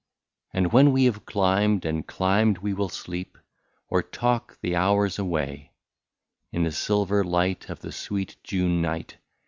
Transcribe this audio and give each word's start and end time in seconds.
And 0.51 0.73
when 0.73 0.91
we 0.91 1.03
have 1.05 1.27
climbed 1.27 1.85
and 1.85 2.07
climbed 2.07 2.57
we 2.57 2.73
will 2.73 2.89
sleep, 2.89 3.37
Or 3.87 4.01
talk 4.01 4.57
the 4.61 4.75
hours 4.75 5.19
away, 5.19 5.73
In 6.51 6.63
the 6.63 6.71
silver 6.71 7.23
light 7.23 7.69
of 7.69 7.81
the 7.81 7.91
sweet 7.91 8.37
June 8.43 8.81
night. 8.81 9.17